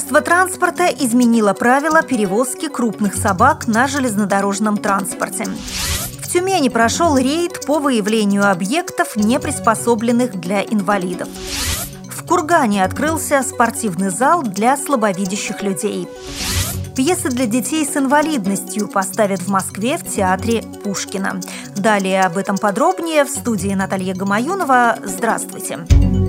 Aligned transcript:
Министерство 0.00 0.22
транспорта 0.22 0.86
изменило 0.86 1.52
правила 1.52 2.00
перевозки 2.00 2.68
крупных 2.68 3.14
собак 3.14 3.68
на 3.68 3.86
железнодорожном 3.86 4.78
транспорте. 4.78 5.44
В 6.22 6.26
Тюмени 6.32 6.70
прошел 6.70 7.18
рейд 7.18 7.66
по 7.66 7.80
выявлению 7.80 8.50
объектов, 8.50 9.14
не 9.16 9.38
приспособленных 9.38 10.40
для 10.40 10.62
инвалидов. 10.62 11.28
В 12.08 12.26
Кургане 12.26 12.82
открылся 12.82 13.42
спортивный 13.42 14.08
зал 14.08 14.42
для 14.42 14.78
слабовидящих 14.78 15.62
людей. 15.62 16.08
Пьесы 16.96 17.28
для 17.28 17.44
детей 17.44 17.84
с 17.84 17.94
инвалидностью 17.94 18.88
поставят 18.88 19.42
в 19.42 19.48
Москве 19.48 19.98
в 19.98 20.08
театре 20.08 20.62
Пушкина. 20.82 21.42
Далее 21.76 22.22
об 22.22 22.38
этом 22.38 22.56
подробнее 22.56 23.26
в 23.26 23.28
студии 23.28 23.74
Наталья 23.74 24.14
Гамаюнова. 24.14 24.96
Здравствуйте! 25.04 25.80
Здравствуйте! 25.86 26.20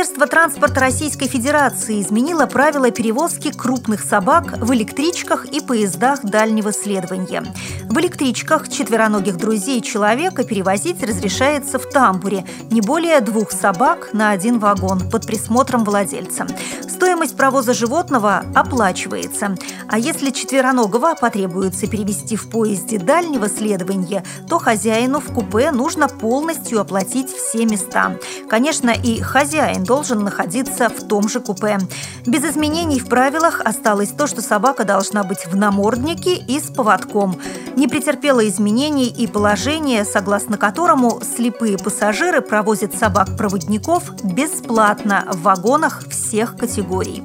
Министерство 0.00 0.26
транспорта 0.26 0.80
Российской 0.80 1.28
Федерации 1.28 2.00
изменило 2.00 2.46
правила 2.46 2.90
перевозки 2.90 3.52
крупных 3.52 4.00
собак 4.00 4.56
в 4.56 4.72
электричках 4.72 5.44
и 5.44 5.60
поездах 5.60 6.22
дальнего 6.22 6.72
следования. 6.72 7.44
В 7.84 7.98
электричках 7.98 8.70
четвероногих 8.70 9.36
друзей 9.36 9.82
человека 9.82 10.44
перевозить 10.44 11.02
разрешается 11.02 11.78
в 11.78 11.86
тамбуре 11.90 12.46
не 12.70 12.80
более 12.80 13.20
двух 13.20 13.52
собак 13.52 14.14
на 14.14 14.30
один 14.30 14.58
вагон 14.58 15.10
под 15.10 15.26
присмотром 15.26 15.84
владельца. 15.84 16.46
Стоимость 16.88 17.36
провоза 17.36 17.74
животного 17.74 18.44
оплачивается. 18.54 19.54
А 19.88 19.98
если 19.98 20.30
четвероногого 20.30 21.14
потребуется 21.14 21.86
перевести 21.86 22.36
в 22.36 22.48
поезде 22.48 22.98
дальнего 22.98 23.48
следования, 23.48 24.24
то 24.48 24.58
хозяину 24.58 25.20
в 25.20 25.32
купе 25.32 25.72
нужно 25.72 26.08
полностью 26.08 26.80
оплатить 26.80 27.30
все 27.30 27.66
места. 27.66 28.16
Конечно, 28.48 28.90
и 28.90 29.20
хозяин 29.20 29.84
должен 29.90 30.22
находиться 30.22 30.88
в 30.88 31.08
том 31.08 31.28
же 31.28 31.40
купе. 31.40 31.78
Без 32.24 32.44
изменений 32.44 33.00
в 33.00 33.08
правилах 33.08 33.60
осталось 33.60 34.10
то, 34.10 34.28
что 34.28 34.40
собака 34.40 34.84
должна 34.84 35.24
быть 35.24 35.46
в 35.46 35.56
наморднике 35.56 36.36
и 36.36 36.60
с 36.60 36.70
поводком. 36.70 37.36
Не 37.74 37.88
претерпело 37.88 38.46
изменений 38.48 39.08
и 39.08 39.26
положение, 39.26 40.04
согласно 40.04 40.58
которому 40.58 41.20
слепые 41.36 41.76
пассажиры 41.76 42.40
провозят 42.40 42.94
собак-проводников 42.94 44.12
бесплатно 44.22 45.24
в 45.32 45.42
вагонах 45.42 46.04
всех 46.08 46.56
категорий. 46.56 47.24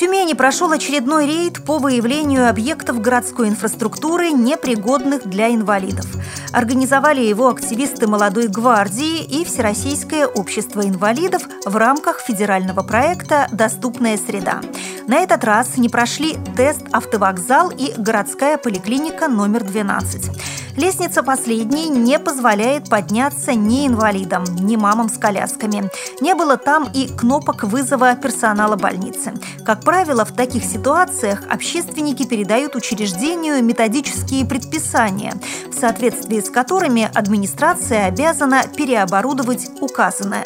Тюмени 0.00 0.32
прошел 0.32 0.72
очередной 0.72 1.26
рейд 1.26 1.62
по 1.62 1.76
выявлению 1.76 2.48
объектов 2.48 3.02
городской 3.02 3.50
инфраструктуры, 3.50 4.30
непригодных 4.30 5.28
для 5.28 5.54
инвалидов. 5.54 6.06
Организовали 6.54 7.20
его 7.20 7.50
активисты 7.50 8.06
«Молодой 8.06 8.48
гвардии» 8.48 9.22
и 9.22 9.44
Всероссийское 9.44 10.26
общество 10.26 10.88
инвалидов 10.88 11.42
в 11.66 11.76
рамках 11.76 12.20
федерального 12.20 12.82
проекта 12.82 13.46
«Доступная 13.52 14.16
среда». 14.16 14.62
На 15.06 15.18
этот 15.18 15.44
раз 15.44 15.76
не 15.76 15.90
прошли 15.90 16.38
тест 16.56 16.80
автовокзал 16.92 17.70
и 17.70 17.92
городская 17.98 18.56
поликлиника 18.56 19.28
номер 19.28 19.64
12. 19.64 20.30
Лестница 20.76 21.22
последней 21.22 21.88
не 21.88 22.18
позволяет 22.18 22.88
подняться 22.88 23.54
ни 23.54 23.86
инвалидам, 23.86 24.44
ни 24.44 24.76
мамам 24.76 25.08
с 25.08 25.18
колясками. 25.18 25.90
Не 26.20 26.34
было 26.34 26.56
там 26.56 26.88
и 26.92 27.08
кнопок 27.08 27.64
вызова 27.64 28.14
персонала 28.14 28.76
больницы. 28.76 29.32
Как 29.64 29.82
правило, 29.82 30.24
в 30.24 30.32
таких 30.32 30.64
ситуациях 30.64 31.42
общественники 31.50 32.24
передают 32.24 32.76
учреждению 32.76 33.62
методические 33.64 34.46
предписания, 34.46 35.34
в 35.70 35.78
соответствии 35.78 36.40
с 36.40 36.50
которыми 36.50 37.10
администрация 37.14 38.06
обязана 38.06 38.64
переоборудовать 38.76 39.68
указанное. 39.80 40.44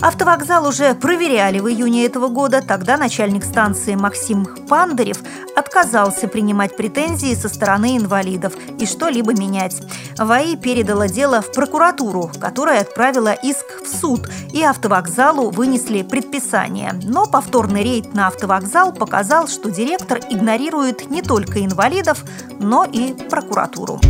Автовокзал 0.00 0.66
уже 0.66 0.94
проверяли 0.94 1.60
в 1.60 1.68
июне 1.68 2.04
этого 2.04 2.28
года. 2.28 2.62
Тогда 2.62 2.96
начальник 2.96 3.44
станции 3.44 3.94
Максим 3.94 4.46
Пандарев 4.68 5.18
отказался 5.56 6.28
принимать 6.28 6.76
претензии 6.76 7.34
со 7.34 7.48
стороны 7.48 7.96
инвалидов 7.96 8.54
и 8.78 8.86
что-либо 8.86 9.32
менять. 9.32 9.80
ВАИ 10.18 10.56
передала 10.56 11.08
дело 11.08 11.40
в 11.40 11.52
прокуратуру, 11.52 12.30
которая 12.40 12.82
отправила 12.82 13.32
иск 13.32 13.64
в 13.84 13.88
суд, 13.88 14.28
и 14.52 14.62
автовокзалу 14.62 15.50
вынесли 15.50 16.02
предписание. 16.02 16.92
Но 17.02 17.26
повторный 17.26 17.82
рейд 17.82 18.14
на 18.14 18.28
автовокзал 18.28 18.92
показал, 18.92 19.48
что 19.48 19.70
директор 19.70 20.20
игнорирует 20.28 21.10
не 21.10 21.22
только 21.22 21.64
инвалидов, 21.64 22.24
но 22.58 22.84
и 22.84 23.12
прокуратуру. 23.12 24.00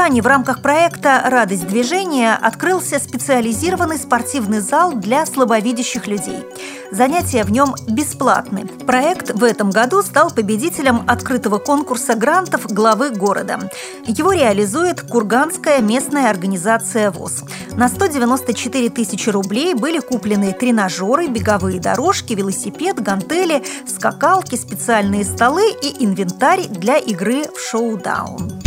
Кургане 0.00 0.22
в 0.22 0.26
рамках 0.26 0.62
проекта 0.62 1.20
«Радость 1.26 1.66
движения» 1.66 2.32
открылся 2.32 2.98
специализированный 2.98 3.98
спортивный 3.98 4.60
зал 4.60 4.94
для 4.94 5.26
слабовидящих 5.26 6.06
людей. 6.06 6.42
Занятия 6.90 7.44
в 7.44 7.52
нем 7.52 7.74
бесплатны. 7.86 8.64
Проект 8.86 9.32
в 9.34 9.44
этом 9.44 9.70
году 9.70 10.00
стал 10.00 10.30
победителем 10.30 11.02
открытого 11.06 11.58
конкурса 11.58 12.14
грантов 12.14 12.64
главы 12.64 13.10
города. 13.10 13.70
Его 14.06 14.32
реализует 14.32 15.02
Курганская 15.02 15.82
местная 15.82 16.30
организация 16.30 17.10
ВОЗ. 17.10 17.44
На 17.72 17.88
194 17.88 18.88
тысячи 18.88 19.28
рублей 19.28 19.74
были 19.74 19.98
куплены 19.98 20.54
тренажеры, 20.54 21.28
беговые 21.28 21.78
дорожки, 21.78 22.32
велосипед, 22.32 23.02
гантели, 23.02 23.62
скакалки, 23.86 24.56
специальные 24.56 25.26
столы 25.26 25.70
и 25.82 26.02
инвентарь 26.02 26.68
для 26.68 26.96
игры 26.96 27.44
в 27.54 27.60
шоу-даун. 27.60 28.59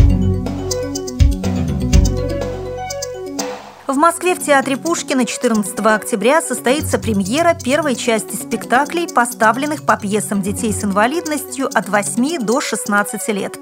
В 3.93 3.95
Москве 3.95 4.33
в 4.33 4.39
Театре 4.39 4.75
Пушкина 4.75 5.23
14 5.23 5.79
октября 5.81 6.41
состоится 6.41 6.97
премьера 6.97 7.53
первой 7.53 7.95
части 7.95 8.35
спектаклей, 8.35 9.07
поставленных 9.07 9.83
по 9.83 9.97
пьесам 9.97 10.41
детей 10.41 10.73
с 10.73 10.83
инвалидностью 10.83 11.69
от 11.71 11.89
8 11.89 12.39
до 12.39 12.59
16 12.59 13.27
лет. 13.27 13.59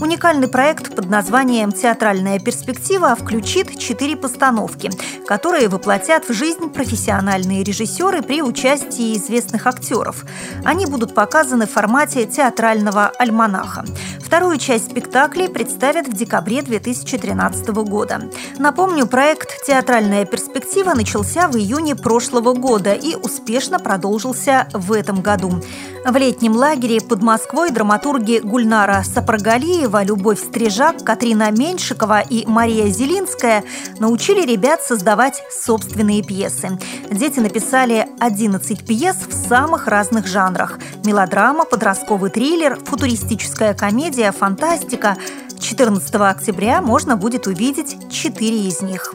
Уникальный 0.00 0.46
проект 0.46 0.94
под 0.94 1.10
названием 1.10 1.72
«Театральная 1.72 2.38
перспектива» 2.38 3.16
включит 3.16 3.76
четыре 3.76 4.16
постановки, 4.16 4.88
которые 5.26 5.68
воплотят 5.68 6.28
в 6.28 6.32
жизнь 6.32 6.70
профессиональные 6.70 7.64
режиссеры 7.64 8.22
при 8.22 8.40
участии 8.40 9.16
известных 9.16 9.66
актеров. 9.66 10.24
Они 10.64 10.86
будут 10.86 11.12
показаны 11.12 11.66
в 11.66 11.72
формате 11.72 12.26
театрального 12.26 13.10
альманаха. 13.18 13.84
Вторую 14.32 14.56
часть 14.56 14.90
спектаклей 14.90 15.50
представят 15.50 16.08
в 16.08 16.14
декабре 16.14 16.62
2013 16.62 17.68
года. 17.84 18.30
Напомню, 18.58 19.06
проект 19.06 19.62
«Театральная 19.66 20.24
перспектива» 20.24 20.94
начался 20.94 21.48
в 21.48 21.56
июне 21.58 21.94
прошлого 21.94 22.54
года 22.54 22.94
и 22.94 23.14
успешно 23.14 23.78
продолжился 23.78 24.68
в 24.72 24.94
этом 24.94 25.20
году. 25.20 25.60
В 26.04 26.16
летнем 26.16 26.56
лагере 26.56 27.00
под 27.00 27.22
Москвой 27.22 27.70
драматурги 27.70 28.40
Гульнара 28.42 29.04
Сапаргалиева, 29.04 30.02
Любовь 30.02 30.40
Стрижак, 30.40 31.04
Катрина 31.04 31.52
Меньшикова 31.52 32.20
и 32.20 32.44
Мария 32.44 32.88
Зелинская 32.88 33.62
научили 34.00 34.44
ребят 34.44 34.82
создавать 34.82 35.44
собственные 35.48 36.24
пьесы. 36.24 36.76
Дети 37.08 37.38
написали 37.38 38.08
11 38.18 38.84
пьес 38.84 39.14
в 39.28 39.32
самых 39.32 39.86
разных 39.86 40.26
жанрах– 40.26 40.80
мелодрама, 41.04 41.64
подростковый 41.64 42.30
триллер, 42.30 42.80
футуристическая 42.84 43.72
комедия, 43.72 44.32
фантастика. 44.32 45.16
14 45.60 46.12
октября 46.16 46.82
можно 46.82 47.16
будет 47.16 47.46
увидеть 47.46 47.96
четыре 48.10 48.66
из 48.66 48.82
них. 48.82 49.14